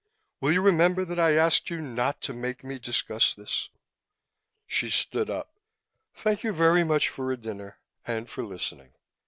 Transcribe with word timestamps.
"Will 0.39 0.51
you 0.51 0.63
remember 0.63 1.05
that 1.05 1.19
I 1.19 1.33
asked 1.33 1.69
you 1.69 1.79
not 1.79 2.21
to 2.21 2.33
make 2.33 2.63
me 2.63 2.79
discuss 2.79 3.37
it?" 3.37 3.51
She 4.65 4.89
stood 4.89 5.29
up. 5.29 5.53
"Thank 6.15 6.43
you 6.43 6.51
very 6.53 6.83
much 6.83 7.07
for 7.07 7.31
a 7.31 7.37
dinner. 7.37 7.77
And 8.07 8.27
for 8.27 8.43
listening. 8.43 8.93